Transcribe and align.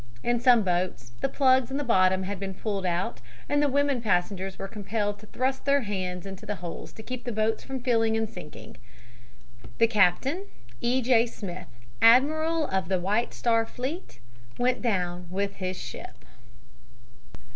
In 0.23 0.39
some 0.39 0.63
boats 0.63 1.11
the 1.21 1.29
plugs 1.29 1.69
in 1.69 1.77
the 1.77 1.83
bottom 1.83 2.23
had 2.23 2.39
been 2.39 2.55
pulled 2.55 2.87
out 2.87 3.21
and 3.47 3.61
the 3.61 3.69
women 3.69 4.01
passengers 4.01 4.57
were 4.57 4.67
compelled 4.67 5.19
to 5.19 5.27
thrust 5.27 5.63
their 5.65 5.81
hands 5.81 6.25
into 6.25 6.43
the 6.43 6.55
holes 6.55 6.91
to 6.93 7.03
keep 7.03 7.23
the 7.23 7.31
boats 7.31 7.63
from 7.63 7.79
filling 7.81 8.17
and 8.17 8.27
sinking. 8.27 8.77
The 9.77 9.85
captain, 9.85 10.47
E. 10.81 11.03
J. 11.03 11.27
Smith, 11.27 11.67
admiral 12.01 12.65
of 12.65 12.89
the 12.89 12.99
White 12.99 13.31
Star 13.31 13.63
fleet, 13.63 14.19
went 14.57 14.81
down 14.81 15.27
with 15.29 15.57
his 15.57 15.77
ship. 15.79 16.25